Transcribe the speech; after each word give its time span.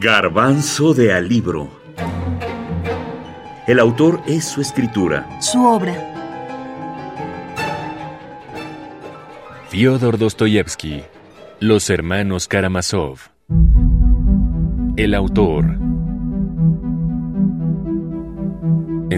Garbanzo 0.00 0.94
de 0.94 1.12
Alibro. 1.12 1.68
El 3.66 3.80
autor 3.80 4.22
es 4.28 4.44
su 4.44 4.60
escritura. 4.60 5.28
Su 5.40 5.66
obra. 5.66 5.92
Fyodor 9.70 10.16
Dostoyevsky. 10.16 11.02
Los 11.58 11.90
hermanos 11.90 12.46
Karamazov. 12.46 13.18
El 14.96 15.14
autor. 15.14 15.87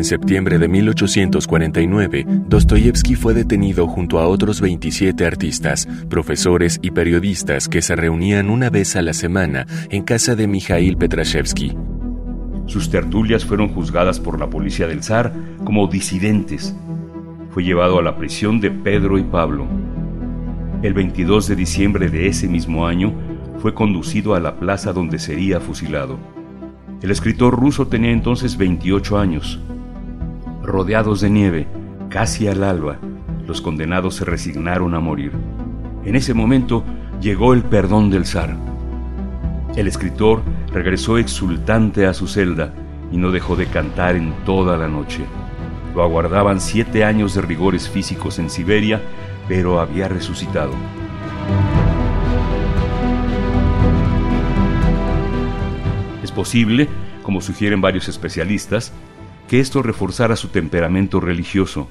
En 0.00 0.04
septiembre 0.04 0.58
de 0.58 0.66
1849, 0.66 2.24
Dostoyevsky 2.48 3.16
fue 3.16 3.34
detenido 3.34 3.86
junto 3.86 4.18
a 4.18 4.28
otros 4.28 4.62
27 4.62 5.26
artistas, 5.26 5.86
profesores 6.08 6.78
y 6.80 6.92
periodistas 6.92 7.68
que 7.68 7.82
se 7.82 7.94
reunían 7.96 8.48
una 8.48 8.70
vez 8.70 8.96
a 8.96 9.02
la 9.02 9.12
semana 9.12 9.66
en 9.90 10.02
casa 10.02 10.36
de 10.36 10.46
Mikhail 10.46 10.96
Petrashevsky. 10.96 11.76
Sus 12.64 12.88
tertulias 12.88 13.44
fueron 13.44 13.68
juzgadas 13.74 14.18
por 14.18 14.40
la 14.40 14.48
policía 14.48 14.86
del 14.86 15.02
zar 15.02 15.34
como 15.66 15.86
disidentes. 15.86 16.74
Fue 17.50 17.62
llevado 17.62 17.98
a 17.98 18.02
la 18.02 18.16
prisión 18.16 18.58
de 18.58 18.70
Pedro 18.70 19.18
y 19.18 19.24
Pablo. 19.24 19.66
El 20.82 20.94
22 20.94 21.46
de 21.46 21.56
diciembre 21.56 22.08
de 22.08 22.26
ese 22.26 22.48
mismo 22.48 22.86
año 22.86 23.12
fue 23.58 23.74
conducido 23.74 24.34
a 24.34 24.40
la 24.40 24.58
plaza 24.58 24.94
donde 24.94 25.18
sería 25.18 25.60
fusilado. 25.60 26.18
El 27.02 27.10
escritor 27.10 27.54
ruso 27.54 27.86
tenía 27.88 28.12
entonces 28.12 28.56
28 28.56 29.18
años 29.18 29.60
rodeados 30.70 31.20
de 31.20 31.30
nieve, 31.30 31.66
casi 32.08 32.46
al 32.48 32.62
alba, 32.62 32.98
los 33.46 33.60
condenados 33.60 34.14
se 34.14 34.24
resignaron 34.24 34.94
a 34.94 35.00
morir. 35.00 35.32
En 36.04 36.16
ese 36.16 36.34
momento 36.34 36.84
llegó 37.20 37.52
el 37.52 37.62
perdón 37.62 38.10
del 38.10 38.24
zar. 38.24 38.56
El 39.76 39.88
escritor 39.88 40.42
regresó 40.72 41.18
exultante 41.18 42.06
a 42.06 42.14
su 42.14 42.28
celda 42.28 42.72
y 43.10 43.16
no 43.16 43.32
dejó 43.32 43.56
de 43.56 43.66
cantar 43.66 44.16
en 44.16 44.32
toda 44.44 44.76
la 44.76 44.88
noche. 44.88 45.24
Lo 45.94 46.02
aguardaban 46.02 46.60
siete 46.60 47.04
años 47.04 47.34
de 47.34 47.42
rigores 47.42 47.88
físicos 47.88 48.38
en 48.38 48.50
Siberia, 48.50 49.00
pero 49.48 49.80
había 49.80 50.08
resucitado. 50.08 50.72
Es 56.22 56.30
posible, 56.30 56.88
como 57.24 57.40
sugieren 57.40 57.80
varios 57.80 58.08
especialistas, 58.08 58.92
que 59.50 59.58
esto 59.58 59.82
reforzara 59.82 60.36
su 60.36 60.46
temperamento 60.46 61.18
religioso, 61.18 61.88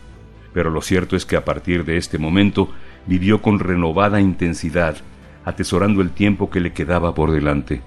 pero 0.53 0.69
lo 0.69 0.81
cierto 0.81 1.17
es 1.17 1.25
que 1.25 1.35
a 1.35 1.43
partir 1.43 1.83
de 1.83 1.97
este 1.97 2.17
momento 2.17 2.69
vivió 3.05 3.41
con 3.41 3.59
renovada 3.59 4.21
intensidad, 4.21 4.95
atesorando 5.43 6.01
el 6.01 6.11
tiempo 6.11 6.49
que 6.49 6.61
le 6.61 6.71
quedaba 6.71 7.13
por 7.13 7.31
delante. 7.31 7.81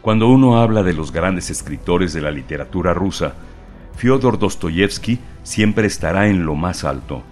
Cuando 0.00 0.28
uno 0.28 0.62
habla 0.62 0.82
de 0.82 0.94
los 0.94 1.12
grandes 1.12 1.50
escritores 1.50 2.14
de 2.14 2.22
la 2.22 2.30
literatura 2.30 2.94
rusa, 2.94 3.34
Fyodor 3.96 4.38
Dostoyevsky 4.38 5.18
siempre 5.42 5.86
estará 5.86 6.28
en 6.28 6.46
lo 6.46 6.54
más 6.54 6.84
alto. 6.84 7.22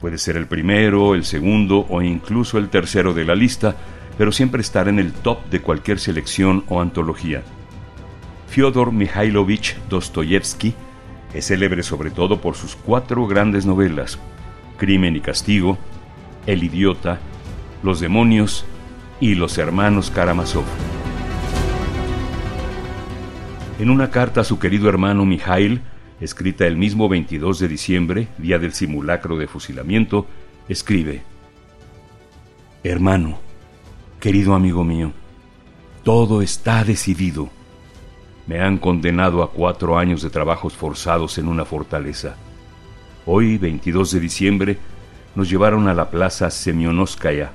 Puede 0.00 0.18
ser 0.18 0.36
el 0.36 0.46
primero, 0.46 1.16
el 1.16 1.24
segundo 1.24 1.86
o 1.88 2.02
incluso 2.02 2.56
el 2.56 2.68
tercero 2.68 3.14
de 3.14 3.24
la 3.24 3.34
lista, 3.34 3.74
pero 4.18 4.32
siempre 4.32 4.60
estará 4.60 4.90
en 4.90 4.98
el 4.98 5.12
top 5.12 5.48
de 5.48 5.60
cualquier 5.60 6.00
selección 6.00 6.64
o 6.68 6.80
antología. 6.80 7.44
Fyodor 8.48 8.92
Mikhailovich 8.92 9.76
Dostoyevsky 9.88 10.74
es 11.32 11.46
célebre 11.46 11.84
sobre 11.84 12.10
todo 12.10 12.40
por 12.40 12.56
sus 12.56 12.74
cuatro 12.74 13.26
grandes 13.28 13.64
novelas, 13.64 14.18
Crimen 14.76 15.14
y 15.14 15.20
Castigo, 15.20 15.78
El 16.46 16.64
Idiota, 16.64 17.20
Los 17.84 18.00
Demonios 18.00 18.64
y 19.20 19.36
Los 19.36 19.56
Hermanos 19.56 20.10
Karamazov. 20.10 20.64
En 23.78 23.90
una 23.90 24.10
carta 24.10 24.40
a 24.40 24.44
su 24.44 24.58
querido 24.58 24.88
hermano 24.88 25.24
Mikhail, 25.24 25.80
escrita 26.20 26.66
el 26.66 26.76
mismo 26.76 27.08
22 27.08 27.60
de 27.60 27.68
diciembre, 27.68 28.28
día 28.38 28.58
del 28.58 28.72
simulacro 28.72 29.38
de 29.38 29.46
fusilamiento, 29.46 30.26
escribe, 30.68 31.22
Hermano, 32.82 33.47
Querido 34.20 34.56
amigo 34.56 34.82
mío, 34.82 35.12
todo 36.02 36.42
está 36.42 36.82
decidido. 36.82 37.50
Me 38.48 38.60
han 38.60 38.78
condenado 38.78 39.44
a 39.44 39.52
cuatro 39.52 39.96
años 39.96 40.22
de 40.22 40.30
trabajos 40.30 40.72
forzados 40.72 41.38
en 41.38 41.46
una 41.46 41.64
fortaleza. 41.64 42.34
Hoy, 43.26 43.58
22 43.58 44.10
de 44.10 44.18
diciembre, 44.18 44.78
nos 45.36 45.48
llevaron 45.48 45.86
a 45.86 45.94
la 45.94 46.10
plaza 46.10 46.50
Semionoskaya. 46.50 47.52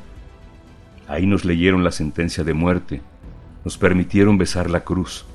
Ahí 1.09 1.25
nos 1.25 1.43
leyeron 1.43 1.83
la 1.83 1.91
sentencia 1.91 2.45
de 2.45 2.53
muerte, 2.53 3.01
nos 3.65 3.77
permitieron 3.77 4.37
besar 4.37 4.69
la 4.69 4.85
cruz. 4.85 5.25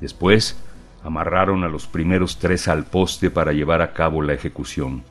Después, 0.00 0.56
amarraron 1.04 1.64
a 1.64 1.68
los 1.68 1.86
primeros 1.86 2.38
tres 2.38 2.66
al 2.66 2.86
poste 2.86 3.30
para 3.30 3.52
llevar 3.52 3.82
a 3.82 3.92
cabo 3.92 4.22
la 4.22 4.32
ejecución. 4.32 5.02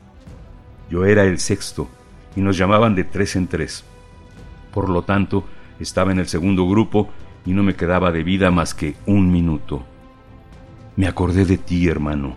Yo 0.90 1.04
era 1.04 1.22
el 1.22 1.38
sexto 1.38 1.86
y 2.34 2.40
nos 2.40 2.58
llamaban 2.58 2.96
de 2.96 3.04
tres 3.04 3.36
en 3.36 3.46
tres. 3.46 3.84
Por 4.76 4.90
lo 4.90 5.00
tanto, 5.00 5.42
estaba 5.80 6.12
en 6.12 6.18
el 6.18 6.28
segundo 6.28 6.68
grupo 6.68 7.08
y 7.46 7.52
no 7.52 7.62
me 7.62 7.76
quedaba 7.76 8.12
de 8.12 8.22
vida 8.22 8.50
más 8.50 8.74
que 8.74 8.94
un 9.06 9.32
minuto. 9.32 9.82
Me 10.96 11.06
acordé 11.06 11.46
de 11.46 11.56
ti, 11.56 11.88
hermano, 11.88 12.36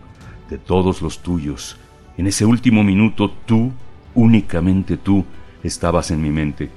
de 0.50 0.57
todos 0.57 1.01
los 1.01 1.19
tuyos. 1.19 1.75
En 2.17 2.27
ese 2.27 2.45
último 2.45 2.81
minuto 2.81 3.29
tú, 3.45 3.73
únicamente 4.16 4.95
tú, 4.95 5.25
estabas 5.63 6.11
en 6.11 6.22
mi 6.22 6.29
mente. 6.29 6.69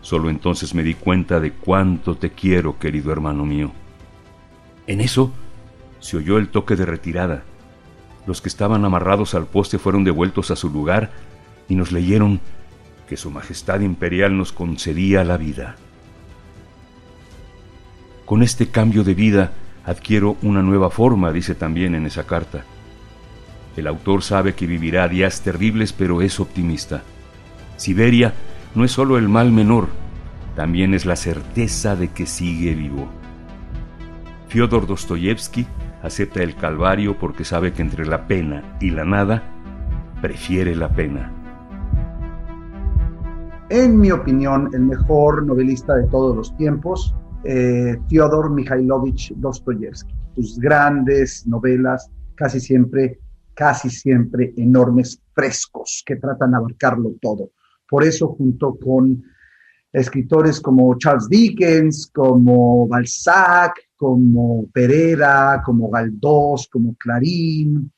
Solo 0.00 0.28
entonces 0.28 0.74
me 0.74 0.82
di 0.82 0.94
cuenta 0.94 1.38
de 1.38 1.52
cuánto 1.52 2.16
te 2.16 2.30
quiero, 2.30 2.80
querido 2.80 3.12
hermano 3.12 3.46
mío. 3.46 3.70
En 4.88 5.00
eso 5.00 5.30
se 6.00 6.16
oyó 6.16 6.36
el 6.36 6.48
toque 6.48 6.74
de 6.74 6.84
retirada. 6.84 7.44
Los 8.26 8.42
que 8.42 8.48
estaban 8.48 8.84
amarrados 8.84 9.36
al 9.36 9.46
poste 9.46 9.78
fueron 9.78 10.02
devueltos 10.02 10.50
a 10.50 10.56
su 10.56 10.68
lugar 10.68 11.12
y 11.68 11.76
nos 11.76 11.92
leyeron 11.92 12.40
que 13.10 13.16
Su 13.16 13.32
Majestad 13.32 13.80
Imperial 13.80 14.38
nos 14.38 14.52
concedía 14.52 15.24
la 15.24 15.36
vida. 15.36 15.74
Con 18.24 18.44
este 18.44 18.68
cambio 18.68 19.02
de 19.02 19.14
vida 19.14 19.50
adquiero 19.84 20.36
una 20.42 20.62
nueva 20.62 20.90
forma, 20.90 21.32
dice 21.32 21.56
también 21.56 21.96
en 21.96 22.06
esa 22.06 22.24
carta. 22.24 22.62
El 23.76 23.88
autor 23.88 24.22
sabe 24.22 24.54
que 24.54 24.68
vivirá 24.68 25.08
días 25.08 25.40
terribles, 25.40 25.92
pero 25.92 26.22
es 26.22 26.38
optimista. 26.38 27.02
Siberia 27.78 28.32
no 28.76 28.84
es 28.84 28.92
solo 28.92 29.18
el 29.18 29.28
mal 29.28 29.50
menor, 29.50 29.88
también 30.54 30.94
es 30.94 31.04
la 31.04 31.16
certeza 31.16 31.96
de 31.96 32.12
que 32.12 32.26
sigue 32.26 32.76
vivo. 32.76 33.08
Fyodor 34.46 34.86
Dostoyevsky 34.86 35.66
acepta 36.00 36.44
el 36.44 36.54
calvario 36.54 37.18
porque 37.18 37.44
sabe 37.44 37.72
que 37.72 37.82
entre 37.82 38.06
la 38.06 38.28
pena 38.28 38.76
y 38.80 38.90
la 38.90 39.04
nada, 39.04 39.42
prefiere 40.22 40.76
la 40.76 40.90
pena 40.90 41.39
en 43.70 43.98
mi 43.98 44.10
opinión, 44.10 44.68
el 44.74 44.80
mejor 44.80 45.46
novelista 45.46 45.94
de 45.94 46.08
todos 46.08 46.36
los 46.36 46.56
tiempos, 46.56 47.14
eh, 47.44 47.96
Fyodor 48.08 48.50
Mikhailovich 48.50 49.32
Dostoyevsky. 49.36 50.12
Sus 50.34 50.58
grandes 50.58 51.46
novelas, 51.46 52.10
casi 52.34 52.58
siempre, 52.58 53.20
casi 53.54 53.88
siempre 53.88 54.52
enormes, 54.56 55.22
frescos, 55.32 56.02
que 56.04 56.16
tratan 56.16 56.50
de 56.50 56.56
abarcarlo 56.56 57.14
todo. 57.20 57.52
Por 57.88 58.02
eso, 58.02 58.28
junto 58.28 58.76
con 58.76 59.22
escritores 59.92 60.60
como 60.60 60.98
Charles 60.98 61.28
Dickens, 61.28 62.10
como 62.12 62.88
Balzac, 62.88 63.74
como 63.96 64.66
Pereira, 64.72 65.62
como 65.64 65.90
Galdós, 65.90 66.68
como 66.68 66.96
Clarín, 66.96 67.92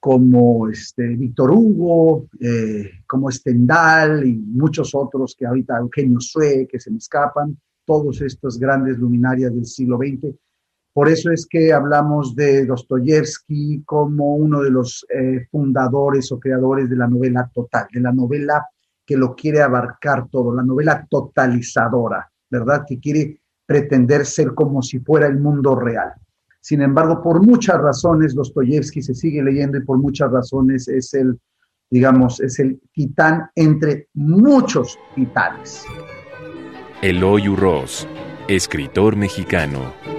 como 0.00 0.68
este, 0.68 1.06
Víctor 1.16 1.50
Hugo, 1.50 2.28
eh, 2.40 2.90
como 3.06 3.30
Stendhal 3.30 4.26
y 4.26 4.34
muchos 4.34 4.94
otros 4.94 5.34
que 5.36 5.46
ahorita 5.46 5.78
Eugenio 5.78 6.20
Sue, 6.20 6.68
que 6.70 6.78
se 6.78 6.90
me 6.90 6.98
escapan, 6.98 7.58
todos 7.84 8.20
estos 8.20 8.58
grandes 8.58 8.98
luminarias 8.98 9.52
del 9.54 9.66
siglo 9.66 9.96
XX. 9.96 10.34
Por 10.92 11.08
eso 11.08 11.30
es 11.30 11.46
que 11.46 11.72
hablamos 11.72 12.34
de 12.34 12.66
Dostoyevsky 12.66 13.82
como 13.84 14.34
uno 14.34 14.60
de 14.62 14.70
los 14.70 15.06
eh, 15.08 15.46
fundadores 15.50 16.30
o 16.32 16.38
creadores 16.38 16.88
de 16.90 16.96
la 16.96 17.06
novela 17.06 17.50
total, 17.52 17.86
de 17.92 18.00
la 18.00 18.12
novela 18.12 18.66
que 19.06 19.16
lo 19.16 19.34
quiere 19.34 19.62
abarcar 19.62 20.28
todo, 20.28 20.54
la 20.54 20.62
novela 20.62 21.06
totalizadora, 21.08 22.30
¿verdad? 22.50 22.84
Que 22.86 23.00
quiere 23.00 23.40
pretender 23.64 24.26
ser 24.26 24.54
como 24.54 24.82
si 24.82 24.98
fuera 24.98 25.26
el 25.26 25.38
mundo 25.38 25.74
real. 25.74 26.12
Sin 26.60 26.82
embargo, 26.82 27.22
por 27.22 27.44
muchas 27.44 27.80
razones, 27.80 28.34
Dostoyevsky 28.34 29.02
se 29.02 29.14
sigue 29.14 29.42
leyendo 29.42 29.78
y 29.78 29.84
por 29.84 29.98
muchas 29.98 30.30
razones 30.30 30.88
es 30.88 31.14
el, 31.14 31.38
digamos, 31.90 32.40
es 32.40 32.58
el 32.58 32.80
titán 32.92 33.48
entre 33.54 34.08
muchos 34.14 34.98
titanes. 35.14 35.84
Eloy 37.00 37.54
Ross, 37.54 38.08
escritor 38.48 39.16
mexicano. 39.16 40.17